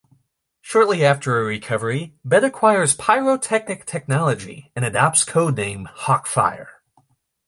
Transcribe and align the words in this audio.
Shortly 0.61 1.05
after 1.05 1.33
her 1.35 1.43
recovery, 1.45 2.15
Bette 2.25 2.47
acquires 2.47 2.95
pyrotechnic 2.95 3.85
technology 3.85 4.71
and 4.75 4.83
adopts 4.83 5.23
codename 5.23 5.85
Hawkfire. 5.95 6.69